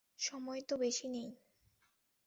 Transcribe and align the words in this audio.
সময় 0.19 0.61
তো 0.61 0.75
বেশি 0.77 1.07
নেই। 1.07 1.29